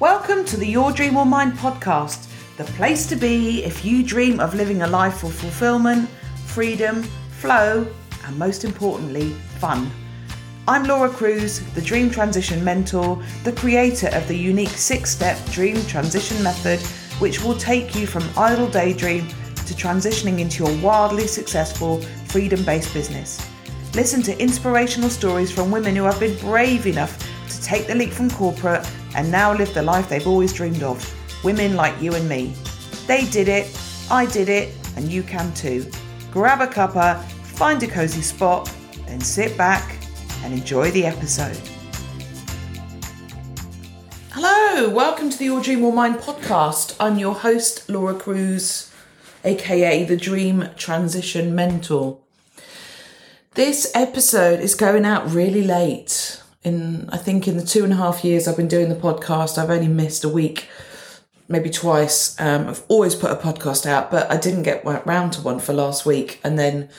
Welcome 0.00 0.46
to 0.46 0.56
the 0.56 0.66
Your 0.66 0.92
Dream 0.92 1.18
or 1.18 1.26
Mine 1.26 1.52
podcast, 1.52 2.26
the 2.56 2.64
place 2.64 3.06
to 3.08 3.16
be 3.16 3.62
if 3.64 3.84
you 3.84 4.02
dream 4.02 4.40
of 4.40 4.54
living 4.54 4.80
a 4.80 4.86
life 4.86 5.22
of 5.24 5.34
fulfillment, 5.34 6.08
freedom, 6.46 7.02
flow, 7.32 7.86
and 8.24 8.38
most 8.38 8.64
importantly, 8.64 9.34
fun. 9.58 9.90
I'm 10.66 10.84
Laura 10.84 11.10
Cruz, 11.10 11.60
the 11.74 11.82
Dream 11.82 12.10
Transition 12.10 12.64
Mentor, 12.64 13.22
the 13.44 13.52
creator 13.52 14.08
of 14.14 14.26
the 14.26 14.34
unique 14.34 14.70
six 14.70 15.10
step 15.10 15.38
Dream 15.50 15.76
Transition 15.84 16.42
Method, 16.42 16.80
which 17.20 17.44
will 17.44 17.58
take 17.58 17.94
you 17.94 18.06
from 18.06 18.24
idle 18.38 18.68
daydream 18.68 19.28
to 19.28 19.74
transitioning 19.74 20.38
into 20.38 20.64
your 20.64 20.74
wildly 20.82 21.26
successful, 21.26 22.00
freedom 22.24 22.64
based 22.64 22.94
business. 22.94 23.46
Listen 23.94 24.22
to 24.22 24.40
inspirational 24.40 25.10
stories 25.10 25.52
from 25.52 25.70
women 25.70 25.94
who 25.94 26.04
have 26.04 26.18
been 26.18 26.38
brave 26.38 26.86
enough 26.86 27.18
to 27.50 27.62
take 27.62 27.86
the 27.86 27.94
leap 27.94 28.10
from 28.10 28.30
corporate 28.30 28.88
and 29.16 29.30
now 29.30 29.52
live 29.52 29.74
the 29.74 29.82
life 29.82 30.08
they've 30.08 30.26
always 30.26 30.52
dreamed 30.52 30.82
of. 30.82 31.04
Women 31.44 31.74
like 31.74 32.00
you 32.00 32.14
and 32.14 32.28
me. 32.28 32.54
They 33.06 33.26
did 33.26 33.48
it, 33.48 33.76
I 34.10 34.26
did 34.26 34.48
it, 34.48 34.74
and 34.96 35.10
you 35.10 35.22
can 35.22 35.52
too. 35.54 35.90
Grab 36.30 36.60
a 36.60 36.66
cuppa, 36.66 37.22
find 37.24 37.82
a 37.82 37.86
cozy 37.86 38.22
spot, 38.22 38.72
and 39.08 39.22
sit 39.22 39.56
back 39.58 39.98
and 40.44 40.54
enjoy 40.54 40.90
the 40.92 41.04
episode. 41.04 41.58
Hello, 44.30 44.88
welcome 44.88 45.28
to 45.28 45.36
the 45.36 45.46
Your 45.46 45.60
Dream 45.60 45.84
or 45.84 45.92
Mine 45.92 46.14
podcast. 46.14 46.94
I'm 47.00 47.18
your 47.18 47.34
host, 47.34 47.88
Laura 47.88 48.14
Cruz, 48.14 48.92
aka 49.44 50.04
the 50.04 50.16
Dream 50.16 50.68
Transition 50.76 51.54
Mentor. 51.54 52.18
This 53.54 53.90
episode 53.94 54.60
is 54.60 54.76
going 54.76 55.04
out 55.04 55.28
really 55.28 55.64
late 55.64 56.39
in 56.62 57.08
I 57.10 57.16
think 57.16 57.48
in 57.48 57.56
the 57.56 57.64
two 57.64 57.84
and 57.84 57.92
a 57.92 57.96
half 57.96 58.24
years 58.24 58.46
I've 58.46 58.56
been 58.56 58.68
doing 58.68 58.88
the 58.88 58.94
podcast, 58.94 59.58
I've 59.58 59.70
only 59.70 59.88
missed 59.88 60.24
a 60.24 60.28
week, 60.28 60.68
maybe 61.48 61.70
twice. 61.70 62.38
Um, 62.40 62.68
I've 62.68 62.82
always 62.88 63.14
put 63.14 63.30
a 63.30 63.36
podcast 63.36 63.86
out, 63.86 64.10
but 64.10 64.30
I 64.30 64.36
didn't 64.36 64.64
get 64.64 64.84
round 64.84 65.32
to 65.34 65.42
one 65.42 65.60
for 65.60 65.72
last 65.72 66.04
week. 66.04 66.40
And 66.44 66.58
then 66.58 66.90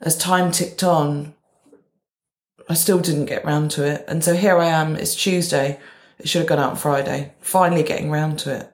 as 0.00 0.16
time 0.16 0.52
ticked 0.52 0.84
on, 0.84 1.34
I 2.68 2.74
still 2.74 3.00
didn't 3.00 3.26
get 3.26 3.44
round 3.44 3.72
to 3.72 3.84
it. 3.84 4.04
And 4.06 4.22
so 4.22 4.34
here 4.34 4.56
I 4.58 4.66
am. 4.66 4.94
It's 4.94 5.16
Tuesday. 5.16 5.80
It 6.18 6.28
should 6.28 6.40
have 6.40 6.48
gone 6.48 6.60
out 6.60 6.70
on 6.70 6.76
Friday. 6.76 7.32
Finally 7.40 7.82
getting 7.82 8.10
round 8.10 8.38
to 8.40 8.54
it. 8.54 8.72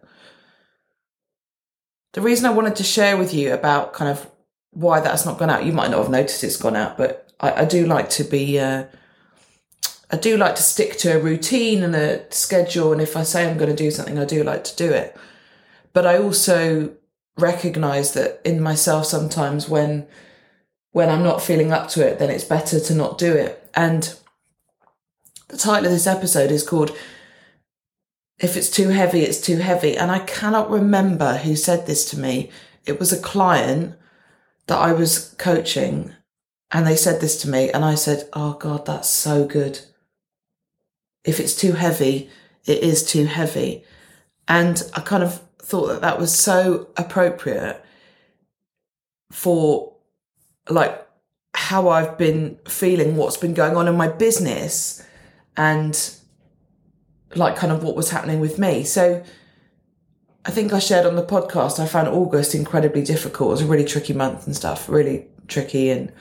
The 2.13 2.21
reason 2.21 2.47
I 2.47 2.51
wanted 2.51 2.77
to 2.77 2.83
share 2.85 3.17
with 3.17 3.33
you 3.33 3.53
about 3.53 3.93
kind 3.93 4.11
of 4.11 4.31
why 4.73 5.01
that's 5.01 5.25
not 5.25 5.39
gone 5.39 5.49
out, 5.49 5.65
you 5.65 5.73
might 5.73 5.91
not 5.91 6.01
have 6.01 6.11
noticed 6.11 6.45
it's 6.45 6.57
gone 6.57 6.77
out, 6.77 6.99
but 6.99 7.33
I, 7.41 7.63
I 7.63 7.65
do 7.65 7.87
like 7.87 8.11
to 8.11 8.25
be. 8.25 8.59
Uh, 8.59 8.85
I 10.17 10.19
do 10.19 10.39
like 10.39 10.57
to 10.57 10.63
stick 10.63 10.97
to 11.01 11.15
a 11.15 11.21
routine 11.21 11.83
and 11.83 11.95
a 11.95 12.25
schedule. 12.33 12.91
And 12.91 13.03
if 13.03 13.19
I 13.19 13.23
say 13.23 13.47
I'm 13.47 13.59
going 13.59 13.69
to 13.69 13.77
do 13.77 13.91
something, 13.91 14.19
I 14.19 14.25
do 14.25 14.43
like 14.43 14.65
to 14.65 14.75
do 14.75 14.91
it. 14.91 15.15
But 15.93 16.07
I 16.07 16.17
also 16.17 16.97
recognize 17.37 18.15
that 18.15 18.41
in 18.43 18.63
myself 18.63 19.05
sometimes 19.05 19.69
when 19.69 20.07
when 20.93 21.11
I'm 21.11 21.23
not 21.23 21.43
feeling 21.43 21.71
up 21.71 21.91
to 21.91 22.07
it, 22.07 22.19
then 22.19 22.31
it's 22.31 22.45
better 22.45 22.81
to 22.81 22.95
not 22.95 23.19
do 23.19 23.35
it. 23.35 23.71
And 23.75 24.19
the 25.49 25.59
title 25.59 25.85
of 25.85 25.93
this 25.93 26.07
episode 26.07 26.51
is 26.51 26.67
called 26.67 26.97
If 28.39 28.57
It's 28.57 28.71
Too 28.71 28.89
Heavy, 28.89 29.21
It's 29.21 29.43
Too 29.43 29.59
Heavy. 29.59 29.99
And 29.99 30.11
I 30.11 30.21
cannot 30.21 30.71
remember 30.71 31.37
who 31.37 31.57
said 31.57 31.87
this 31.87 32.09
to 32.13 32.19
me. 32.19 32.51
It 32.87 32.99
was 32.99 33.13
a 33.13 33.21
client 33.21 33.97
that 34.67 34.79
I 34.79 34.95
was 34.95 35.35
coaching 35.37 36.15
and 36.71 36.87
they 36.87 36.97
said 36.97 37.21
this 37.21 37.39
to 37.43 37.51
me 37.51 37.71
and 37.71 37.85
I 37.85 37.97
said, 37.97 38.31
Oh 38.33 38.55
God, 38.55 38.87
that's 38.87 39.11
so 39.11 39.45
good 39.45 39.81
if 41.27 41.41
it's 41.41 41.55
too 41.55 41.73
heavy, 41.73 42.31
it 42.65 42.79
is 42.83 43.05
too 43.05 43.27
heavy. 43.27 43.85
And 44.49 44.83
I 44.95 45.01
kind 45.01 45.23
of 45.23 45.43
thought 45.59 45.89
that 45.89 46.01
that 46.01 46.19
was 46.19 46.35
so 46.35 46.89
appropriate 46.97 47.85
for 49.33 49.95
like 50.71 51.07
how 51.55 51.89
I've 51.89 52.17
been 52.17 52.59
feeling, 52.69 53.17
what's 53.17 53.37
been 53.37 53.55
going 53.55 53.77
on 53.77 53.89
in 53.89 53.97
my 53.97 54.09
business, 54.09 55.05
and 55.57 55.99
like 57.35 57.57
kind 57.57 57.73
of 57.73 57.83
what 57.83 57.97
was 57.97 58.11
happening 58.11 58.41
with 58.41 58.59
me. 58.59 58.85
So 58.85 59.25
I 60.45 60.51
think 60.53 60.73
I 60.73 60.79
shared 60.79 61.07
on 61.07 61.17
the 61.17 61.25
podcast, 61.25 61.81
I 61.81 61.87
found 61.87 62.07
August 62.07 62.55
incredibly 62.55 63.03
difficult. 63.03 63.49
It 63.49 63.53
was 63.53 63.63
a 63.63 63.67
really 63.67 63.85
tricky 63.85 64.13
month 64.13 64.47
and 64.47 64.55
stuff, 64.55 64.89
really 64.89 65.27
tricky 65.49 65.91
and 65.91 66.13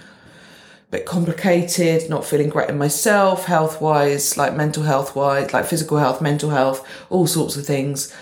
bit 0.92 1.06
complicated, 1.06 2.10
not 2.10 2.26
feeling 2.26 2.50
great 2.50 2.70
in 2.70 2.78
myself, 2.78 3.46
health 3.46 3.82
wise, 3.82 4.38
like 4.38 4.56
mental 4.56 4.84
health 4.84 5.16
wise, 5.16 5.54
like 5.54 5.66
physical 5.66 5.98
health, 5.98 6.22
mental 6.22 6.50
health, 6.50 6.88
all 7.10 7.28
sorts 7.28 7.56
of 7.58 7.66
things. 7.66 8.14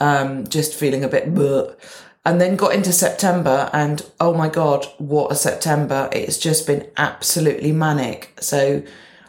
Um, 0.00 0.46
just 0.46 0.74
feeling 0.74 1.04
a 1.04 1.08
bit 1.08 1.32
bleh. 1.32 1.76
And 2.24 2.40
then 2.40 2.56
got 2.56 2.74
into 2.74 2.92
September 2.92 3.68
and 3.72 4.04
oh 4.20 4.32
my 4.32 4.48
God, 4.48 4.86
what 4.98 5.32
a 5.32 5.34
September. 5.34 6.08
It's 6.12 6.38
just 6.38 6.66
been 6.66 6.88
absolutely 6.96 7.72
manic. 7.72 8.32
So 8.40 8.82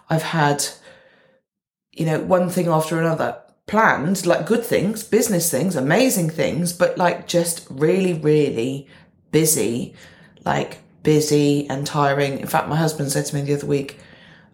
I've 0.09 0.23
had, 0.23 0.65
you 1.91 2.05
know, 2.05 2.19
one 2.19 2.49
thing 2.49 2.67
after 2.67 2.99
another 2.99 3.37
planned, 3.65 4.25
like 4.25 4.45
good 4.45 4.63
things, 4.63 5.03
business 5.03 5.49
things, 5.49 5.75
amazing 5.75 6.29
things, 6.29 6.71
but 6.73 6.97
like 6.97 7.27
just 7.27 7.65
really, 7.69 8.13
really 8.13 8.87
busy, 9.31 9.95
like 10.45 10.82
busy 11.03 11.69
and 11.69 11.85
tiring. 11.85 12.39
In 12.39 12.47
fact, 12.47 12.67
my 12.67 12.77
husband 12.77 13.11
said 13.11 13.25
to 13.27 13.35
me 13.35 13.41
the 13.41 13.53
other 13.53 13.67
week, 13.67 13.99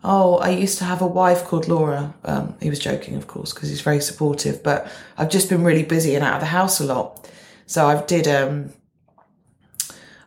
Oh, 0.04 0.38
I 0.38 0.50
used 0.50 0.78
to 0.78 0.86
have 0.86 1.02
a 1.02 1.08
wife 1.08 1.44
called 1.44 1.68
Laura. 1.68 2.14
Um, 2.24 2.56
he 2.62 2.70
was 2.70 2.80
joking, 2.80 3.16
of 3.16 3.28
course, 3.28 3.54
because 3.54 3.70
he's 3.70 3.82
very 3.82 4.00
supportive, 4.00 4.64
but 4.64 4.90
I've 5.18 5.30
just 5.30 5.50
been 5.50 5.64
really 5.64 5.84
busy 5.84 6.16
and 6.16 6.24
out 6.24 6.36
of 6.36 6.40
the 6.40 6.48
house 6.48 6.80
a 6.80 6.86
lot. 6.86 7.30
So 7.66 7.86
I 7.86 8.02
did, 8.04 8.26
um, 8.28 8.72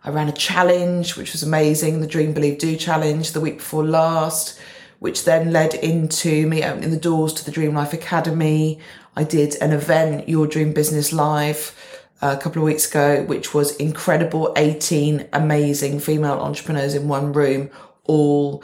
I 0.04 0.10
ran 0.10 0.28
a 0.28 0.32
challenge, 0.32 1.16
which 1.16 1.32
was 1.32 1.42
amazing, 1.42 2.00
the 2.00 2.06
Dream 2.06 2.34
Believe 2.34 2.58
Do 2.58 2.76
challenge 2.76 3.32
the 3.32 3.40
week 3.40 3.58
before 3.58 3.84
last, 3.84 4.60
which 4.98 5.24
then 5.24 5.52
led 5.52 5.74
into 5.74 6.46
me 6.46 6.62
opening 6.62 6.90
the 6.90 6.96
doors 6.98 7.32
to 7.34 7.44
the 7.44 7.50
Dream 7.50 7.74
Life 7.74 7.94
Academy. 7.94 8.78
I 9.16 9.24
did 9.24 9.56
an 9.62 9.72
event, 9.72 10.28
Your 10.28 10.46
Dream 10.46 10.74
Business 10.74 11.14
Live, 11.14 11.74
a 12.22 12.36
couple 12.36 12.62
of 12.62 12.66
weeks 12.66 12.88
ago, 12.88 13.24
which 13.24 13.52
was 13.52 13.76
incredible 13.76 14.52
18 14.56 15.28
amazing 15.32 15.98
female 15.98 16.38
entrepreneurs 16.38 16.94
in 16.94 17.08
one 17.08 17.32
room, 17.32 17.68
all 18.04 18.62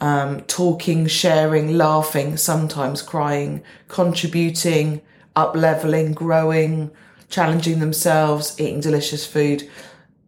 um, 0.00 0.42
talking, 0.42 1.08
sharing, 1.08 1.76
laughing, 1.76 2.36
sometimes 2.36 3.02
crying, 3.02 3.62
contributing, 3.88 5.02
up 5.34 5.56
leveling, 5.56 6.12
growing, 6.12 6.92
challenging 7.28 7.80
themselves, 7.80 8.60
eating 8.60 8.80
delicious 8.80 9.26
food. 9.26 9.68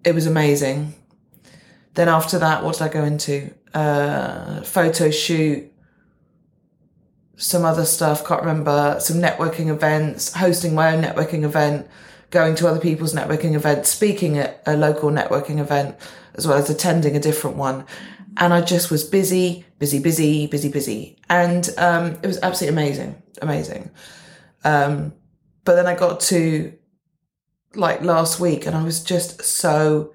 It 0.05 0.15
was 0.15 0.27
amazing. 0.27 0.95
Then 1.95 2.09
after 2.09 2.41
that, 2.41 2.65
what 2.65 2.75
did 2.75 2.83
I 2.83 2.89
go 2.89 3.05
into? 3.05 3.55
Uh, 3.73 4.63
photo 4.63 5.11
shoot, 5.11 5.73
some 7.37 7.65
other 7.65 7.85
stuff, 7.85 8.27
can't 8.27 8.41
remember, 8.41 8.97
some 8.99 9.19
networking 9.19 9.69
events, 9.69 10.35
hosting 10.35 10.75
my 10.75 10.95
own 10.95 11.05
networking 11.05 11.45
event 11.45 11.89
going 12.35 12.57
to 12.57 12.69
other 12.69 12.81
people's 12.81 13.15
networking 13.15 13.55
events, 13.55 13.89
speaking 13.89 14.37
at 14.37 14.63
a 14.67 14.77
local 14.77 15.11
networking 15.11 15.61
event, 15.61 15.97
as 16.35 16.47
well 16.47 16.59
as 16.59 16.69
attending 16.69 17.17
a 17.17 17.21
different 17.21 17.57
one. 17.57 17.87
And 18.37 18.53
I 18.53 18.61
just 18.61 18.91
was 18.91 19.05
busy, 19.05 19.65
busy, 19.79 20.01
busy, 20.01 20.49
busy, 20.49 20.69
busy. 20.69 21.17
And 21.31 21.71
um, 21.79 22.19
it 22.23 22.27
was 22.27 22.41
absolutely 22.43 22.83
amazing, 22.83 23.23
amazing. 23.41 23.91
Um, 24.65 25.15
but 25.65 25.77
then 25.77 25.87
I 25.87 25.95
got 25.95 26.21
to 26.21 26.75
like 27.75 28.03
last 28.03 28.41
week 28.41 28.67
and 28.67 28.77
I 28.77 28.83
was 28.83 29.03
just 29.03 29.43
so 29.43 30.13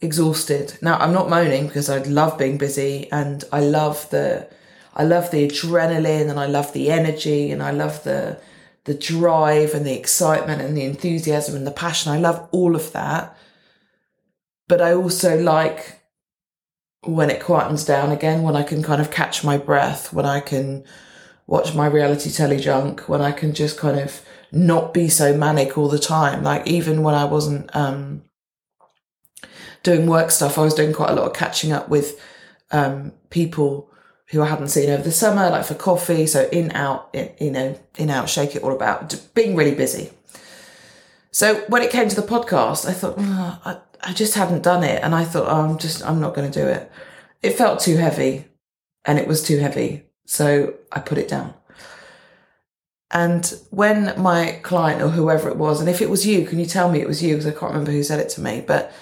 exhausted. 0.00 0.78
Now 0.80 0.96
I'm 0.98 1.12
not 1.12 1.28
moaning 1.28 1.66
because 1.66 1.90
I 1.90 1.98
love 1.98 2.38
being 2.38 2.56
busy 2.56 3.12
and 3.12 3.44
I 3.52 3.60
love 3.60 4.08
the 4.10 4.48
I 4.94 5.04
love 5.04 5.30
the 5.30 5.46
adrenaline 5.46 6.30
and 6.30 6.40
I 6.40 6.46
love 6.46 6.72
the 6.72 6.90
energy 6.90 7.52
and 7.52 7.62
I 7.62 7.70
love 7.70 8.02
the 8.02 8.40
the 8.90 8.98
drive 8.98 9.72
and 9.72 9.86
the 9.86 9.96
excitement 9.96 10.60
and 10.60 10.76
the 10.76 10.82
enthusiasm 10.82 11.54
and 11.54 11.64
the 11.64 11.70
passion. 11.70 12.10
I 12.10 12.18
love 12.18 12.48
all 12.50 12.74
of 12.74 12.90
that. 12.90 13.36
But 14.66 14.82
I 14.82 14.94
also 14.94 15.40
like 15.40 16.00
when 17.02 17.30
it 17.30 17.40
quietens 17.40 17.86
down 17.86 18.10
again, 18.10 18.42
when 18.42 18.56
I 18.56 18.64
can 18.64 18.82
kind 18.82 19.00
of 19.00 19.12
catch 19.12 19.44
my 19.44 19.58
breath, 19.58 20.12
when 20.12 20.26
I 20.26 20.40
can 20.40 20.82
watch 21.46 21.72
my 21.72 21.86
reality 21.86 22.32
telly 22.32 22.58
junk, 22.58 23.08
when 23.08 23.20
I 23.22 23.30
can 23.30 23.54
just 23.54 23.78
kind 23.78 24.00
of 24.00 24.22
not 24.50 24.92
be 24.92 25.08
so 25.08 25.36
manic 25.36 25.78
all 25.78 25.88
the 25.88 25.96
time. 25.96 26.42
Like 26.42 26.66
even 26.66 27.04
when 27.04 27.14
I 27.14 27.26
wasn't 27.26 27.70
um, 27.76 28.24
doing 29.84 30.08
work 30.08 30.32
stuff, 30.32 30.58
I 30.58 30.62
was 30.62 30.74
doing 30.74 30.92
quite 30.92 31.10
a 31.10 31.14
lot 31.14 31.28
of 31.28 31.32
catching 31.32 31.70
up 31.70 31.88
with 31.88 32.20
um, 32.72 33.12
people 33.30 33.88
who 34.30 34.42
I 34.42 34.46
hadn't 34.46 34.68
seen 34.68 34.90
over 34.90 35.02
the 35.02 35.12
summer, 35.12 35.50
like 35.50 35.64
for 35.64 35.74
coffee. 35.74 36.26
So 36.26 36.48
in, 36.52 36.70
out, 36.72 37.10
in, 37.12 37.30
you 37.40 37.50
know, 37.50 37.78
in, 37.98 38.10
out, 38.10 38.28
shake 38.28 38.54
it 38.54 38.62
all 38.62 38.72
about, 38.72 39.20
being 39.34 39.56
really 39.56 39.74
busy. 39.74 40.10
So 41.32 41.56
when 41.68 41.82
it 41.82 41.90
came 41.90 42.08
to 42.08 42.16
the 42.16 42.26
podcast, 42.26 42.88
I 42.88 42.92
thought, 42.92 43.14
oh, 43.18 43.60
I, 43.64 43.78
I 44.02 44.12
just 44.12 44.34
hadn't 44.34 44.62
done 44.62 44.84
it. 44.84 45.02
And 45.02 45.14
I 45.14 45.24
thought, 45.24 45.46
oh, 45.48 45.70
I'm 45.70 45.78
just, 45.78 46.04
I'm 46.04 46.20
not 46.20 46.34
going 46.34 46.50
to 46.50 46.60
do 46.60 46.66
it. 46.66 46.90
It 47.42 47.58
felt 47.58 47.80
too 47.80 47.96
heavy 47.96 48.44
and 49.04 49.18
it 49.18 49.26
was 49.26 49.42
too 49.42 49.58
heavy. 49.58 50.04
So 50.26 50.74
I 50.92 51.00
put 51.00 51.18
it 51.18 51.28
down. 51.28 51.54
And 53.10 53.52
when 53.70 54.14
my 54.20 54.60
client 54.62 55.02
or 55.02 55.08
whoever 55.08 55.48
it 55.48 55.56
was, 55.56 55.80
and 55.80 55.88
if 55.88 56.00
it 56.00 56.08
was 56.08 56.24
you, 56.24 56.46
can 56.46 56.60
you 56.60 56.66
tell 56.66 56.90
me 56.90 57.00
it 57.00 57.08
was 57.08 57.22
you? 57.22 57.34
Because 57.34 57.48
I 57.48 57.50
can't 57.50 57.72
remember 57.72 57.90
who 57.90 58.04
said 58.04 58.20
it 58.20 58.28
to 58.30 58.40
me. 58.40 58.62
But 58.64 58.92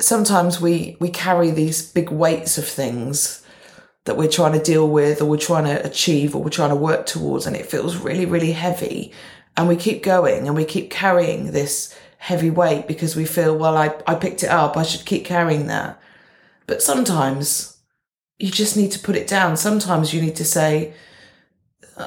sometimes 0.00 0.60
we 0.60 0.96
we 0.98 1.10
carry 1.10 1.52
these 1.52 1.92
big 1.92 2.10
weights 2.10 2.58
of 2.58 2.66
things 2.66 3.44
that 4.04 4.16
we're 4.16 4.28
trying 4.28 4.52
to 4.52 4.62
deal 4.62 4.88
with, 4.88 5.20
or 5.20 5.26
we're 5.26 5.36
trying 5.36 5.64
to 5.64 5.86
achieve, 5.86 6.34
or 6.34 6.42
we're 6.42 6.50
trying 6.50 6.70
to 6.70 6.76
work 6.76 7.06
towards, 7.06 7.46
and 7.46 7.56
it 7.56 7.66
feels 7.66 7.96
really, 7.96 8.26
really 8.26 8.52
heavy. 8.52 9.12
And 9.56 9.68
we 9.68 9.76
keep 9.76 10.02
going, 10.02 10.46
and 10.46 10.56
we 10.56 10.64
keep 10.64 10.90
carrying 10.90 11.52
this 11.52 11.94
heavy 12.18 12.50
weight 12.50 12.86
because 12.86 13.16
we 13.16 13.24
feel, 13.24 13.56
well, 13.56 13.76
I 13.76 13.94
I 14.06 14.14
picked 14.14 14.42
it 14.42 14.50
up, 14.50 14.76
I 14.76 14.82
should 14.82 15.04
keep 15.06 15.24
carrying 15.24 15.66
that. 15.66 16.00
But 16.66 16.82
sometimes 16.82 17.78
you 18.38 18.50
just 18.50 18.76
need 18.76 18.92
to 18.92 18.98
put 18.98 19.16
it 19.16 19.26
down. 19.26 19.56
Sometimes 19.56 20.14
you 20.14 20.22
need 20.22 20.36
to 20.36 20.44
say 20.44 20.94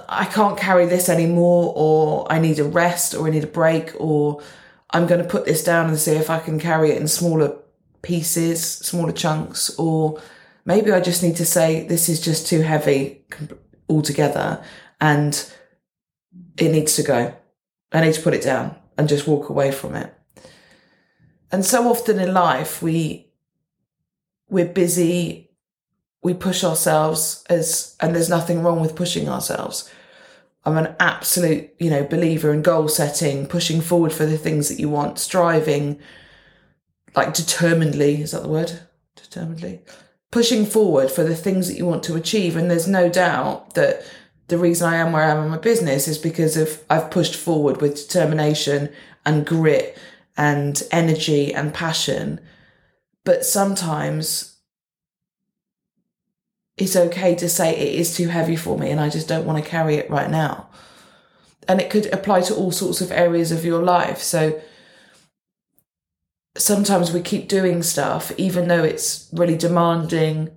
I 0.10 0.26
can't 0.26 0.58
carry 0.58 0.86
this 0.86 1.10
anymore, 1.10 1.74
or 1.76 2.32
I 2.32 2.40
need 2.40 2.60
a 2.60 2.64
rest, 2.64 3.14
or 3.14 3.28
I 3.28 3.30
need 3.30 3.44
a 3.44 3.48
break, 3.48 3.94
or 4.00 4.42
I'm 4.90 5.08
going 5.08 5.22
to 5.22 5.28
put 5.28 5.46
this 5.46 5.64
down 5.64 5.90
and 5.90 5.98
see 5.98 6.14
if 6.14 6.30
I 6.30 6.40
can 6.40 6.60
carry 6.60 6.92
it 6.92 6.98
in 6.98 7.08
smaller 7.08 7.56
pieces, 8.02 8.64
smaller 8.64 9.12
chunks, 9.12 9.78
or 9.78 10.22
maybe 10.66 10.92
I 10.92 11.00
just 11.00 11.24
need 11.24 11.36
to 11.38 11.46
say 11.46 11.86
this 11.88 12.10
is 12.10 12.20
just 12.20 12.48
too 12.48 12.62
heavy 12.62 13.26
altogether 13.90 14.64
and 15.00 15.52
it 16.58 16.72
needs 16.72 16.96
to 16.96 17.04
go. 17.04 17.34
I 17.92 18.02
need 18.02 18.14
to 18.14 18.22
put 18.22 18.34
it 18.34 18.44
down 18.44 18.76
and 18.98 19.10
just 19.10 19.28
walk 19.28 19.50
away 19.50 19.72
from 19.72 19.96
it. 19.96 20.14
And 21.52 21.64
so 21.64 21.88
often 21.90 22.20
in 22.20 22.34
life, 22.34 22.82
we 22.82 23.30
we're 24.50 24.66
busy 24.66 25.44
we 26.24 26.34
push 26.34 26.64
ourselves 26.64 27.44
as, 27.50 27.96
and 28.00 28.16
there's 28.16 28.30
nothing 28.30 28.64
wrong 28.64 28.80
with 28.80 28.96
pushing 28.96 29.28
ourselves. 29.28 29.92
I'm 30.66 30.78
an 30.78 30.96
absolute, 31.00 31.72
you 31.78 31.90
know, 31.90 32.06
believer 32.06 32.54
in 32.54 32.62
goal 32.62 32.88
setting, 32.88 33.46
pushing 33.46 33.82
forward 33.82 34.14
for 34.14 34.26
the 34.26 34.38
things 34.38 34.70
that 34.70 34.80
you 34.80 34.88
want, 34.88 35.20
striving, 35.20 36.00
like 37.16 37.34
determinedly, 37.34 38.22
is 38.22 38.32
that 38.32 38.44
the 38.44 38.48
word? 38.48 38.80
Determinedly. 39.18 39.82
Pushing 40.34 40.66
forward 40.66 41.12
for 41.12 41.24
the 41.24 41.36
things 41.36 41.68
that 41.68 41.78
you 41.78 41.86
want 41.86 42.02
to 42.06 42.16
achieve. 42.16 42.56
And 42.56 42.72
there's 42.72 42.88
no 42.88 43.08
doubt 43.08 43.76
that 43.76 44.04
the 44.48 44.58
reason 44.58 44.92
I 44.92 44.96
am 44.96 45.12
where 45.12 45.24
I 45.24 45.30
am 45.30 45.44
in 45.44 45.52
my 45.52 45.60
business 45.60 46.08
is 46.08 46.18
because 46.18 46.58
of 46.58 46.84
I've 46.90 47.12
pushed 47.12 47.36
forward 47.36 47.82
with 47.82 47.96
determination 47.96 48.90
and 49.28 49.46
grit 49.46 49.96
and 50.36 50.82
energy 50.90 51.54
and 51.54 51.72
passion. 51.72 52.40
But 53.24 53.46
sometimes 53.46 54.58
it's 56.78 56.96
okay 56.96 57.36
to 57.36 57.48
say 57.48 57.76
it 57.76 58.00
is 58.00 58.18
too 58.18 58.30
heavy 58.30 58.56
for 58.56 58.76
me 58.76 58.90
and 58.90 59.00
I 59.00 59.10
just 59.10 59.28
don't 59.28 59.46
want 59.46 59.64
to 59.64 59.70
carry 59.70 59.98
it 59.98 60.10
right 60.10 60.32
now. 60.32 60.68
And 61.68 61.80
it 61.80 61.92
could 61.92 62.12
apply 62.12 62.42
to 62.42 62.56
all 62.56 62.72
sorts 62.72 63.02
of 63.02 63.12
areas 63.12 63.52
of 63.52 63.64
your 63.64 63.84
life. 63.84 64.18
So 64.18 64.60
sometimes 66.56 67.12
we 67.12 67.22
keep 67.22 67.48
doing 67.48 67.84
stuff, 67.84 68.32
even 68.38 68.68
though 68.68 68.84
it's 68.84 69.30
really 69.34 69.58
demanding 69.58 70.52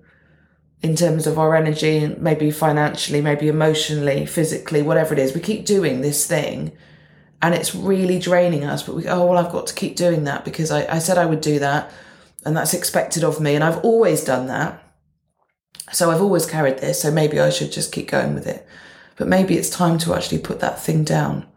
in 0.81 0.95
terms 0.95 1.25
of 1.25 1.39
our 1.39 1.55
energy, 1.55 1.97
and 1.97 2.21
maybe 2.21 2.51
financially, 2.51 3.21
maybe 3.21 3.47
emotionally, 3.47 4.25
physically, 4.25 4.81
whatever 4.81 5.13
it 5.13 5.19
is. 5.19 5.33
We 5.33 5.41
keep 5.41 5.65
doing 5.65 6.01
this 6.01 6.27
thing 6.27 6.71
and 7.41 7.55
it's 7.55 7.73
really 7.73 8.19
draining 8.19 8.63
us. 8.63 8.83
But 8.83 8.95
we 8.95 9.07
oh, 9.07 9.25
well, 9.25 9.43
I've 9.43 9.51
got 9.51 9.67
to 9.67 9.73
keep 9.73 9.95
doing 9.95 10.25
that 10.25 10.45
because 10.45 10.71
I, 10.71 10.85
I 10.95 10.99
said 10.99 11.17
I 11.17 11.25
would 11.25 11.41
do 11.41 11.59
that 11.59 11.91
and 12.45 12.55
that's 12.55 12.75
expected 12.75 13.23
of 13.23 13.41
me. 13.41 13.55
And 13.55 13.63
I've 13.63 13.79
always 13.79 14.23
done 14.23 14.47
that 14.47 14.83
so 15.91 16.11
I've 16.11 16.21
always 16.21 16.45
carried 16.45 16.79
this, 16.79 17.01
so 17.01 17.11
maybe 17.11 17.39
I 17.39 17.49
should 17.49 17.71
just 17.71 17.91
keep 17.91 18.09
going 18.09 18.33
with 18.33 18.45
it. 18.45 18.67
But 19.15 19.27
maybe 19.27 19.55
it's 19.55 19.69
time 19.69 19.97
to 19.99 20.13
actually 20.13 20.39
put 20.39 20.59
that 20.59 20.81
thing 20.81 21.03
down. 21.03 21.47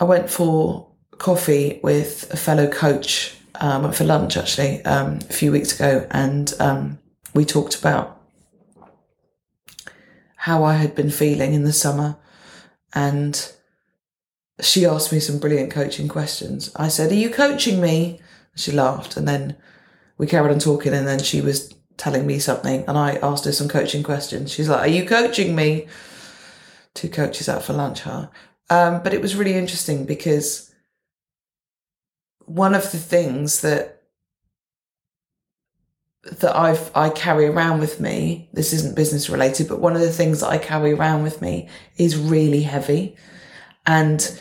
I 0.00 0.04
went 0.04 0.30
for 0.30 0.87
coffee 1.18 1.80
with 1.82 2.32
a 2.32 2.36
fellow 2.36 2.68
coach, 2.68 3.36
um, 3.56 3.92
for 3.92 4.04
lunch 4.04 4.36
actually, 4.36 4.84
um, 4.84 5.18
a 5.28 5.32
few 5.32 5.52
weeks 5.52 5.74
ago, 5.74 6.06
and 6.10 6.54
um, 6.60 6.98
we 7.34 7.44
talked 7.44 7.78
about 7.78 8.20
how 10.36 10.64
I 10.64 10.74
had 10.74 10.94
been 10.94 11.10
feeling 11.10 11.52
in 11.54 11.64
the 11.64 11.72
summer. 11.72 12.16
And 12.94 13.52
she 14.60 14.86
asked 14.86 15.12
me 15.12 15.20
some 15.20 15.38
brilliant 15.38 15.70
coaching 15.70 16.08
questions. 16.08 16.72
I 16.76 16.88
said, 16.88 17.10
Are 17.10 17.16
you 17.16 17.30
coaching 17.30 17.80
me? 17.80 18.20
She 18.56 18.72
laughed, 18.72 19.16
and 19.16 19.28
then 19.28 19.56
we 20.16 20.26
carried 20.26 20.52
on 20.52 20.58
talking, 20.58 20.94
and 20.94 21.06
then 21.06 21.18
she 21.18 21.40
was 21.40 21.74
telling 21.98 22.26
me 22.26 22.38
something 22.38 22.84
and 22.86 22.96
I 22.96 23.16
asked 23.16 23.44
her 23.44 23.52
some 23.52 23.68
coaching 23.68 24.02
questions. 24.02 24.50
She's 24.52 24.68
like, 24.68 24.80
Are 24.80 24.90
you 24.90 25.04
coaching 25.04 25.54
me? 25.54 25.88
Two 26.94 27.10
coaches 27.10 27.48
out 27.48 27.62
for 27.62 27.74
lunch, 27.74 28.00
huh? 28.00 28.28
Um, 28.70 29.02
but 29.02 29.12
it 29.12 29.20
was 29.20 29.36
really 29.36 29.54
interesting 29.54 30.06
because 30.06 30.67
one 32.48 32.74
of 32.74 32.90
the 32.92 32.98
things 32.98 33.60
that 33.60 34.02
that 36.40 36.56
I've 36.56 36.90
I 36.94 37.10
carry 37.10 37.46
around 37.46 37.80
with 37.80 38.00
me, 38.00 38.48
this 38.52 38.72
isn't 38.72 38.96
business 38.96 39.30
related, 39.30 39.68
but 39.68 39.80
one 39.80 39.94
of 39.94 40.00
the 40.02 40.10
things 40.12 40.40
that 40.40 40.48
I 40.48 40.58
carry 40.58 40.92
around 40.92 41.22
with 41.22 41.40
me 41.40 41.68
is 41.96 42.16
really 42.16 42.62
heavy. 42.62 43.16
And 43.86 44.40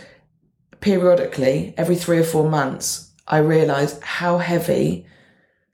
periodically, 0.79 1.73
every 1.77 1.95
three 1.95 2.17
or 2.17 2.23
four 2.23 2.49
months, 2.49 3.13
I 3.27 3.37
realize 3.37 3.99
how 4.01 4.37
heavy 4.37 5.05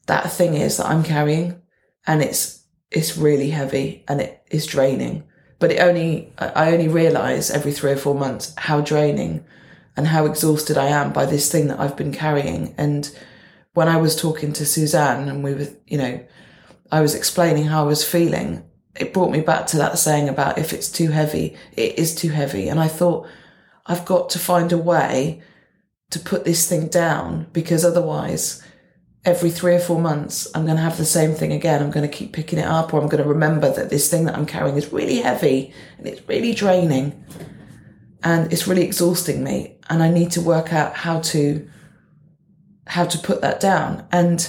that 0.07 0.31
thing 0.31 0.55
is 0.55 0.77
that 0.77 0.87
I'm 0.87 1.03
carrying 1.03 1.61
and 2.05 2.21
it's 2.21 2.63
it's 2.91 3.17
really 3.17 3.49
heavy 3.49 4.03
and 4.07 4.21
it 4.21 4.43
is 4.51 4.67
draining. 4.67 5.23
But 5.59 5.71
it 5.71 5.79
only 5.79 6.33
I 6.37 6.73
only 6.73 6.89
realise 6.89 7.49
every 7.49 7.71
three 7.71 7.91
or 7.91 7.97
four 7.97 8.15
months 8.15 8.53
how 8.57 8.81
draining 8.81 9.45
and 9.95 10.07
how 10.07 10.25
exhausted 10.25 10.77
I 10.77 10.87
am 10.87 11.13
by 11.13 11.25
this 11.25 11.51
thing 11.51 11.67
that 11.67 11.79
I've 11.79 11.97
been 11.97 12.11
carrying. 12.11 12.73
And 12.77 13.09
when 13.73 13.87
I 13.87 13.97
was 13.97 14.15
talking 14.15 14.53
to 14.53 14.65
Suzanne 14.65 15.29
and 15.29 15.43
we 15.43 15.53
were, 15.53 15.67
you 15.87 15.97
know, 15.97 16.25
I 16.91 17.01
was 17.01 17.15
explaining 17.15 17.65
how 17.65 17.83
I 17.83 17.87
was 17.87 18.03
feeling, 18.03 18.63
it 18.95 19.13
brought 19.13 19.31
me 19.31 19.41
back 19.41 19.67
to 19.67 19.77
that 19.77 19.97
saying 19.97 20.29
about 20.29 20.57
if 20.57 20.73
it's 20.73 20.91
too 20.91 21.09
heavy, 21.09 21.55
it 21.75 21.97
is 21.97 22.15
too 22.15 22.29
heavy. 22.29 22.69
And 22.69 22.79
I 22.79 22.87
thought, 22.87 23.27
I've 23.85 24.05
got 24.05 24.29
to 24.31 24.39
find 24.39 24.71
a 24.71 24.77
way 24.77 25.41
to 26.11 26.19
put 26.19 26.45
this 26.45 26.67
thing 26.69 26.87
down 26.87 27.47
because 27.53 27.83
otherwise 27.83 28.63
every 29.25 29.49
three 29.49 29.73
or 29.73 29.79
four 29.79 29.99
months, 29.99 30.47
I'm 30.53 30.65
going 30.65 30.77
to 30.77 30.83
have 30.83 30.97
the 30.97 31.05
same 31.05 31.33
thing 31.33 31.51
again. 31.51 31.81
I'm 31.81 31.91
going 31.91 32.07
to 32.07 32.15
keep 32.15 32.33
picking 32.33 32.59
it 32.59 32.67
up, 32.67 32.93
or 32.93 33.01
I'm 33.01 33.07
going 33.07 33.23
to 33.23 33.29
remember 33.29 33.71
that 33.71 33.89
this 33.89 34.09
thing 34.09 34.25
that 34.25 34.35
I'm 34.35 34.45
carrying 34.45 34.75
is 34.75 34.91
really 34.91 35.17
heavy 35.17 35.73
and 35.97 36.07
it's 36.07 36.27
really 36.27 36.53
draining 36.53 37.23
and 38.23 38.51
it's 38.51 38.67
really 38.67 38.83
exhausting 38.83 39.43
me. 39.43 39.77
And 39.89 40.01
I 40.01 40.09
need 40.09 40.31
to 40.31 40.41
work 40.41 40.73
out 40.73 40.95
how 40.95 41.19
to, 41.21 41.69
how 42.87 43.05
to 43.05 43.17
put 43.17 43.41
that 43.41 43.59
down. 43.59 44.07
And 44.11 44.47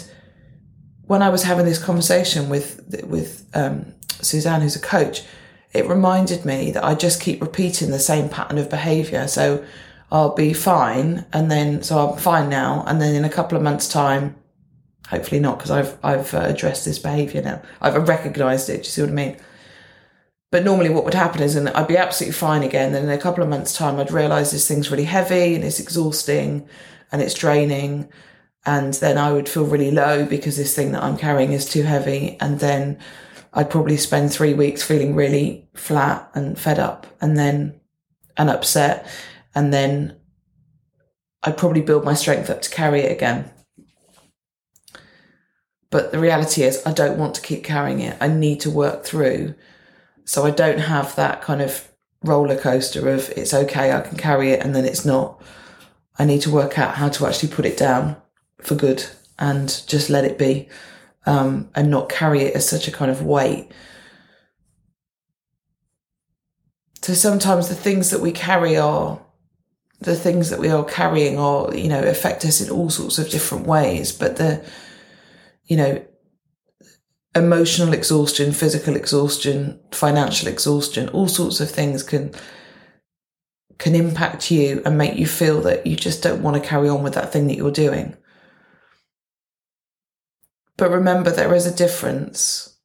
when 1.06 1.22
I 1.22 1.28
was 1.28 1.42
having 1.42 1.66
this 1.66 1.82
conversation 1.82 2.48
with, 2.48 3.04
with, 3.06 3.48
um, 3.54 3.94
Suzanne, 4.08 4.62
who's 4.62 4.76
a 4.76 4.80
coach, 4.80 5.22
it 5.72 5.86
reminded 5.88 6.44
me 6.44 6.70
that 6.70 6.84
I 6.84 6.94
just 6.94 7.20
keep 7.20 7.42
repeating 7.42 7.90
the 7.90 7.98
same 7.98 8.28
pattern 8.28 8.58
of 8.58 8.70
behavior. 8.70 9.26
So 9.28 9.64
I'll 10.10 10.34
be 10.34 10.52
fine. 10.54 11.26
And 11.32 11.50
then, 11.50 11.82
so 11.82 12.10
I'm 12.10 12.18
fine 12.18 12.48
now. 12.48 12.84
And 12.86 13.00
then 13.00 13.14
in 13.14 13.24
a 13.24 13.30
couple 13.30 13.58
of 13.58 13.64
months 13.64 13.88
time, 13.88 14.36
Hopefully 15.08 15.40
not, 15.40 15.58
because 15.58 15.70
I've 15.70 15.98
I've 16.02 16.32
uh, 16.34 16.40
addressed 16.40 16.84
this 16.84 16.98
behaviour 16.98 17.42
now. 17.42 17.62
I've 17.80 18.08
recognised 18.08 18.70
it. 18.70 18.78
Do 18.78 18.78
you 18.78 18.84
see 18.84 19.02
what 19.02 19.10
I 19.10 19.14
mean? 19.14 19.36
But 20.54 20.62
normally, 20.62 20.90
what 20.90 21.04
would 21.04 21.14
happen 21.14 21.42
is, 21.42 21.56
and 21.56 21.68
I'd 21.70 21.88
be 21.88 21.96
absolutely 21.96 22.34
fine 22.34 22.62
again. 22.62 22.92
Then 22.92 23.02
in 23.02 23.10
a 23.10 23.18
couple 23.18 23.42
of 23.42 23.50
months' 23.50 23.76
time, 23.76 23.98
I'd 23.98 24.12
realise 24.12 24.52
this 24.52 24.68
thing's 24.68 24.88
really 24.88 25.02
heavy 25.02 25.56
and 25.56 25.64
it's 25.64 25.80
exhausting 25.80 26.68
and 27.10 27.20
it's 27.20 27.34
draining, 27.34 28.08
and 28.64 28.94
then 28.94 29.18
I 29.18 29.32
would 29.32 29.48
feel 29.48 29.66
really 29.66 29.90
low 29.90 30.24
because 30.24 30.56
this 30.56 30.72
thing 30.72 30.92
that 30.92 31.02
I'm 31.02 31.16
carrying 31.16 31.50
is 31.50 31.68
too 31.68 31.82
heavy, 31.82 32.36
and 32.38 32.60
then 32.60 33.00
I'd 33.52 33.68
probably 33.68 33.96
spend 33.96 34.32
three 34.32 34.54
weeks 34.54 34.80
feeling 34.80 35.16
really 35.16 35.68
flat 35.74 36.30
and 36.34 36.56
fed 36.56 36.78
up, 36.78 37.08
and 37.20 37.36
then 37.36 37.80
and 38.36 38.48
upset, 38.48 39.08
and 39.56 39.74
then 39.74 40.16
I'd 41.42 41.58
probably 41.58 41.82
build 41.82 42.04
my 42.04 42.14
strength 42.14 42.48
up 42.48 42.62
to 42.62 42.70
carry 42.70 43.00
it 43.00 43.10
again. 43.10 43.50
But 45.90 46.12
the 46.12 46.20
reality 46.20 46.62
is, 46.62 46.80
I 46.86 46.92
don't 46.92 47.18
want 47.18 47.34
to 47.34 47.42
keep 47.42 47.64
carrying 47.64 47.98
it. 47.98 48.16
I 48.20 48.28
need 48.28 48.60
to 48.60 48.70
work 48.70 49.02
through. 49.04 49.56
So 50.24 50.44
I 50.44 50.50
don't 50.50 50.78
have 50.78 51.14
that 51.16 51.42
kind 51.42 51.60
of 51.60 51.88
roller 52.22 52.56
coaster 52.56 53.08
of 53.08 53.30
it's 53.36 53.52
okay, 53.52 53.92
I 53.92 54.00
can 54.00 54.16
carry 54.16 54.50
it, 54.50 54.64
and 54.64 54.74
then 54.74 54.84
it's 54.84 55.04
not. 55.04 55.40
I 56.18 56.24
need 56.24 56.42
to 56.42 56.50
work 56.50 56.78
out 56.78 56.94
how 56.94 57.08
to 57.10 57.26
actually 57.26 57.50
put 57.50 57.66
it 57.66 57.76
down 57.76 58.16
for 58.60 58.74
good 58.74 59.04
and 59.38 59.68
just 59.86 60.08
let 60.08 60.24
it 60.24 60.38
be 60.38 60.68
um, 61.26 61.68
and 61.74 61.90
not 61.90 62.08
carry 62.08 62.42
it 62.42 62.54
as 62.54 62.68
such 62.68 62.86
a 62.86 62.92
kind 62.92 63.10
of 63.10 63.22
weight. 63.22 63.72
So 67.02 67.12
sometimes 67.14 67.68
the 67.68 67.74
things 67.74 68.10
that 68.10 68.20
we 68.20 68.32
carry 68.32 68.76
are 68.76 69.20
the 70.00 70.16
things 70.16 70.50
that 70.50 70.60
we 70.60 70.70
are 70.70 70.84
carrying 70.84 71.38
are, 71.38 71.74
you 71.74 71.88
know, 71.88 72.02
affect 72.02 72.44
us 72.44 72.60
in 72.60 72.70
all 72.70 72.90
sorts 72.90 73.18
of 73.18 73.30
different 73.30 73.66
ways. 73.66 74.12
But 74.12 74.36
the 74.36 74.64
you 75.66 75.76
know, 75.76 76.04
emotional 77.34 77.92
exhaustion, 77.92 78.52
physical 78.52 78.96
exhaustion, 78.96 79.80
financial 79.92 80.48
exhaustion, 80.48 81.08
all 81.10 81.28
sorts 81.28 81.60
of 81.60 81.70
things 81.70 82.02
can 82.02 82.32
can 83.78 83.94
impact 83.96 84.52
you 84.52 84.80
and 84.86 84.96
make 84.96 85.16
you 85.16 85.26
feel 85.26 85.60
that 85.62 85.84
you 85.84 85.96
just 85.96 86.22
don't 86.22 86.42
want 86.42 86.56
to 86.56 86.68
carry 86.68 86.88
on 86.88 87.02
with 87.02 87.14
that 87.14 87.32
thing 87.32 87.48
that 87.48 87.56
you're 87.56 87.72
doing. 87.72 88.16
But 90.76 90.90
remember, 90.90 91.30
there 91.30 91.54
is 91.54 91.66
a 91.66 91.74
difference. 91.74 92.78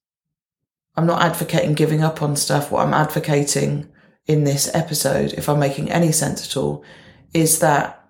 I'm 0.95 1.05
not 1.05 1.21
advocating 1.21 1.75
giving 1.75 2.03
up 2.03 2.23
on 2.23 2.35
stuff. 2.35 2.71
What 2.71 2.85
I'm 2.85 2.93
advocating 2.93 3.87
in 4.25 4.43
this 4.43 4.73
episode, 4.75 5.33
if 5.33 5.47
I'm 5.47 5.59
making 5.59 5.91
any 5.91 6.11
sense 6.11 6.45
at 6.47 6.57
all, 6.57 6.83
is 7.33 7.59
that 7.59 8.07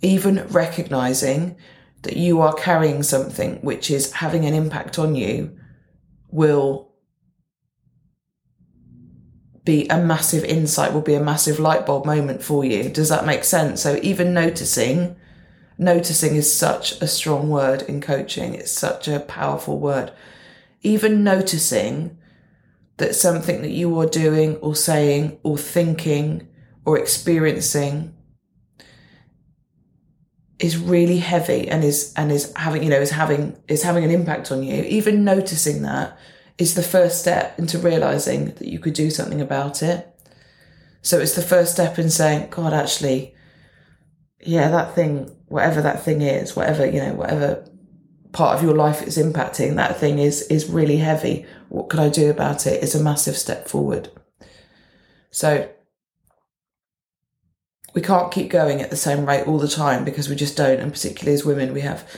even 0.00 0.46
recognizing 0.48 1.56
that 2.02 2.16
you 2.16 2.40
are 2.40 2.54
carrying 2.54 3.02
something 3.02 3.56
which 3.62 3.90
is 3.90 4.12
having 4.12 4.44
an 4.44 4.54
impact 4.54 4.98
on 4.98 5.14
you 5.14 5.56
will 6.30 6.92
be 9.64 9.86
a 9.88 9.98
massive 9.98 10.44
insight, 10.44 10.92
will 10.92 11.00
be 11.00 11.14
a 11.14 11.22
massive 11.22 11.60
light 11.60 11.86
bulb 11.86 12.04
moment 12.04 12.42
for 12.42 12.64
you. 12.64 12.88
Does 12.88 13.08
that 13.10 13.26
make 13.26 13.44
sense? 13.44 13.80
So 13.80 14.00
even 14.02 14.34
noticing, 14.34 15.14
noticing 15.78 16.34
is 16.34 16.52
such 16.52 17.00
a 17.00 17.06
strong 17.06 17.48
word 17.48 17.82
in 17.82 18.00
coaching. 18.00 18.54
It's 18.54 18.72
such 18.72 19.06
a 19.06 19.20
powerful 19.20 19.78
word. 19.78 20.12
Even 20.82 21.22
noticing 21.22 22.18
that 22.96 23.14
something 23.14 23.62
that 23.62 23.70
you 23.70 23.96
are 24.00 24.06
doing 24.06 24.56
or 24.56 24.74
saying 24.74 25.38
or 25.44 25.56
thinking 25.56 26.48
or 26.84 26.98
experiencing 26.98 28.14
is 30.62 30.78
really 30.78 31.18
heavy 31.18 31.68
and 31.68 31.82
is 31.82 32.14
and 32.16 32.30
is 32.30 32.52
having 32.54 32.84
you 32.84 32.88
know 32.88 33.00
is 33.00 33.10
having 33.10 33.58
is 33.66 33.82
having 33.82 34.04
an 34.04 34.12
impact 34.12 34.52
on 34.52 34.62
you. 34.62 34.84
Even 34.84 35.24
noticing 35.24 35.82
that 35.82 36.16
is 36.56 36.74
the 36.74 36.82
first 36.84 37.20
step 37.20 37.58
into 37.58 37.78
realizing 37.78 38.46
that 38.54 38.68
you 38.68 38.78
could 38.78 38.94
do 38.94 39.10
something 39.10 39.40
about 39.40 39.82
it. 39.82 40.08
So 41.02 41.18
it's 41.18 41.34
the 41.34 41.42
first 41.42 41.72
step 41.72 41.98
in 41.98 42.08
saying 42.08 42.50
god 42.50 42.72
actually 42.72 43.34
yeah 44.38 44.68
that 44.68 44.94
thing 44.94 45.36
whatever 45.46 45.82
that 45.82 46.04
thing 46.04 46.22
is 46.22 46.54
whatever 46.56 46.86
you 46.86 47.00
know 47.00 47.14
whatever 47.14 47.64
part 48.32 48.56
of 48.56 48.62
your 48.62 48.74
life 48.74 49.02
is 49.02 49.18
impacting 49.18 49.76
that 49.76 49.98
thing 49.98 50.20
is 50.20 50.42
is 50.42 50.70
really 50.70 50.98
heavy. 50.98 51.44
What 51.70 51.88
could 51.88 52.00
i 52.00 52.08
do 52.08 52.30
about 52.30 52.68
it? 52.68 52.84
is 52.84 52.94
a 52.94 53.02
massive 53.02 53.36
step 53.36 53.66
forward. 53.66 54.10
So 55.32 55.68
we 57.94 58.00
can't 58.00 58.32
keep 58.32 58.50
going 58.50 58.80
at 58.80 58.90
the 58.90 58.96
same 58.96 59.26
rate 59.26 59.46
all 59.46 59.58
the 59.58 59.68
time 59.68 60.04
because 60.04 60.28
we 60.28 60.36
just 60.36 60.56
don't. 60.56 60.80
And 60.80 60.92
particularly 60.92 61.34
as 61.34 61.44
women, 61.44 61.72
we 61.72 61.82
have, 61.82 62.08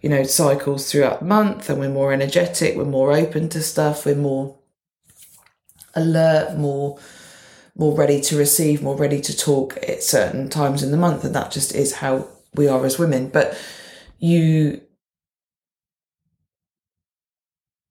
you 0.00 0.08
know, 0.08 0.22
cycles 0.22 0.90
throughout 0.90 1.20
the 1.20 1.26
month 1.26 1.68
and 1.68 1.80
we're 1.80 1.88
more 1.88 2.12
energetic, 2.12 2.76
we're 2.76 2.84
more 2.84 3.12
open 3.12 3.48
to 3.50 3.62
stuff, 3.62 4.06
we're 4.06 4.14
more 4.14 4.56
alert, 5.94 6.56
more 6.56 6.98
more 7.76 7.96
ready 7.96 8.20
to 8.20 8.36
receive, 8.36 8.82
more 8.82 8.96
ready 8.96 9.20
to 9.20 9.34
talk 9.34 9.76
at 9.88 10.02
certain 10.02 10.50
times 10.50 10.82
in 10.82 10.90
the 10.90 10.96
month. 10.96 11.24
And 11.24 11.34
that 11.34 11.50
just 11.50 11.74
is 11.74 11.94
how 11.94 12.28
we 12.54 12.68
are 12.68 12.84
as 12.84 12.98
women. 12.98 13.28
But 13.28 13.58
you 14.18 14.82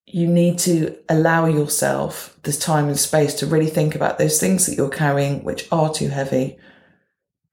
you 0.06 0.28
need 0.28 0.58
to 0.58 0.96
allow 1.08 1.46
yourself 1.46 2.38
this 2.44 2.58
time 2.58 2.88
and 2.88 2.98
space 2.98 3.34
to 3.36 3.46
really 3.46 3.70
think 3.70 3.94
about 3.94 4.18
those 4.18 4.40
things 4.40 4.66
that 4.66 4.76
you're 4.76 4.90
carrying 4.90 5.44
which 5.44 5.68
are 5.72 5.94
too 5.94 6.08
heavy 6.10 6.58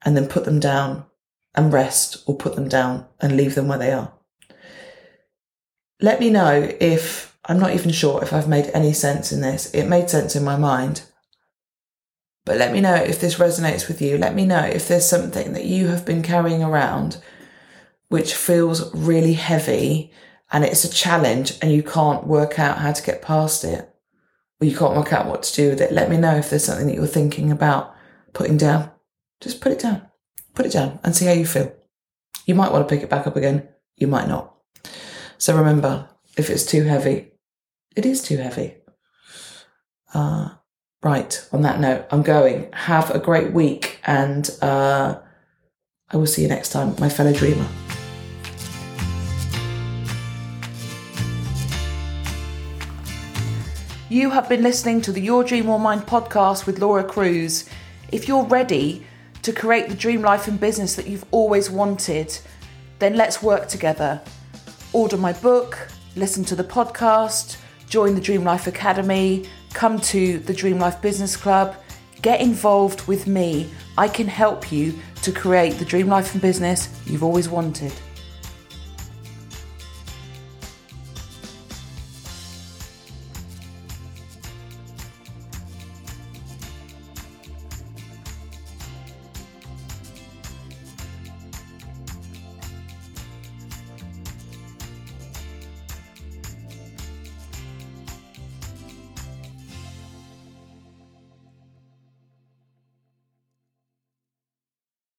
and 0.07 0.15
then 0.15 0.25
put 0.25 0.45
them 0.45 0.57
down 0.57 1.03
and 1.53 1.73
rest 1.73 2.23
or 2.25 2.37
put 2.37 2.55
them 2.55 2.69
down 2.69 3.05
and 3.19 3.35
leave 3.35 3.55
them 3.55 3.67
where 3.67 3.77
they 3.77 3.91
are. 3.91 4.13
Let 5.99 6.21
me 6.21 6.29
know 6.29 6.71
if 6.79 7.37
I'm 7.43 7.59
not 7.59 7.73
even 7.73 7.91
sure 7.91 8.23
if 8.23 8.31
I've 8.31 8.47
made 8.47 8.71
any 8.73 8.93
sense 8.93 9.33
in 9.33 9.41
this. 9.41 9.69
It 9.73 9.89
made 9.89 10.09
sense 10.09 10.33
in 10.33 10.45
my 10.45 10.55
mind. 10.55 11.01
But 12.45 12.55
let 12.55 12.71
me 12.71 12.79
know 12.79 12.95
if 12.95 13.19
this 13.19 13.35
resonates 13.35 13.89
with 13.89 14.01
you. 14.01 14.17
Let 14.17 14.33
me 14.33 14.45
know 14.45 14.63
if 14.63 14.87
there's 14.87 15.09
something 15.09 15.51
that 15.51 15.65
you 15.65 15.87
have 15.87 16.05
been 16.05 16.23
carrying 16.23 16.63
around 16.63 17.17
which 18.07 18.33
feels 18.33 18.95
really 18.95 19.33
heavy 19.33 20.13
and 20.53 20.63
it's 20.63 20.85
a 20.85 20.89
challenge 20.89 21.57
and 21.61 21.73
you 21.73 21.83
can't 21.83 22.25
work 22.25 22.59
out 22.59 22.77
how 22.77 22.93
to 22.93 23.03
get 23.03 23.21
past 23.21 23.65
it 23.65 23.93
or 24.61 24.67
you 24.67 24.77
can't 24.77 24.95
work 24.95 25.11
out 25.11 25.27
what 25.27 25.43
to 25.43 25.53
do 25.53 25.69
with 25.71 25.81
it. 25.81 25.91
Let 25.91 26.09
me 26.09 26.15
know 26.15 26.37
if 26.37 26.49
there's 26.49 26.63
something 26.63 26.87
that 26.87 26.95
you're 26.95 27.07
thinking 27.07 27.51
about 27.51 27.93
putting 28.31 28.55
down. 28.55 28.89
Just 29.41 29.61
put 29.61 29.71
it 29.71 29.79
down. 29.79 30.07
Put 30.55 30.65
it 30.65 30.71
down 30.71 30.99
and 31.03 31.15
see 31.15 31.25
how 31.25 31.33
you 31.33 31.45
feel. 31.45 31.73
You 32.45 32.55
might 32.55 32.71
want 32.71 32.87
to 32.87 32.93
pick 32.93 33.03
it 33.03 33.09
back 33.09 33.27
up 33.27 33.35
again. 33.35 33.67
You 33.95 34.07
might 34.07 34.27
not. 34.27 34.55
So 35.37 35.55
remember, 35.55 36.09
if 36.37 36.49
it's 36.49 36.65
too 36.65 36.83
heavy, 36.83 37.31
it 37.95 38.05
is 38.05 38.23
too 38.23 38.37
heavy. 38.37 38.75
Uh, 40.13 40.49
right. 41.03 41.47
On 41.51 41.61
that 41.61 41.79
note, 41.79 42.05
I'm 42.11 42.23
going. 42.23 42.71
Have 42.73 43.11
a 43.11 43.19
great 43.19 43.53
week 43.53 43.99
and 44.05 44.49
uh, 44.61 45.19
I 46.09 46.17
will 46.17 46.25
see 46.25 46.41
you 46.41 46.47
next 46.47 46.69
time, 46.69 46.95
my 46.99 47.09
fellow 47.09 47.33
dreamer. 47.33 47.67
You 54.09 54.29
have 54.29 54.47
been 54.47 54.63
listening 54.63 55.01
to 55.01 55.11
the 55.11 55.19
Your 55.19 55.43
Dream 55.43 55.67
or 55.67 55.79
Mine 55.79 55.99
podcast 55.99 56.65
with 56.65 56.79
Laura 56.79 57.03
Cruz. 57.03 57.69
If 58.09 58.25
you're 58.25 58.45
ready, 58.45 59.05
to 59.47 59.53
create 59.53 59.87
the 59.87 59.95
dream 59.95 60.21
life 60.21 60.49
and 60.49 60.59
business 60.59 60.95
that 60.95 61.07
you've 61.07 61.23
always 61.31 61.69
wanted, 61.69 62.37
then 62.99 63.15
let's 63.15 63.41
work 63.41 63.69
together. 63.69 64.21
Order 64.91 65.15
my 65.15 65.31
book, 65.31 65.87
listen 66.17 66.43
to 66.43 66.55
the 66.57 66.65
podcast, 66.65 67.55
join 67.87 68.13
the 68.13 68.19
Dream 68.19 68.43
Life 68.43 68.67
Academy, 68.67 69.47
come 69.71 70.01
to 70.01 70.39
the 70.39 70.53
Dream 70.53 70.79
Life 70.79 71.01
Business 71.01 71.37
Club, 71.37 71.77
get 72.21 72.41
involved 72.41 73.07
with 73.07 73.25
me. 73.25 73.69
I 73.97 74.09
can 74.09 74.27
help 74.27 74.69
you 74.69 74.99
to 75.21 75.31
create 75.31 75.79
the 75.79 75.85
dream 75.85 76.07
life 76.07 76.33
and 76.33 76.41
business 76.41 76.89
you've 77.05 77.23
always 77.23 77.47
wanted. 77.47 77.93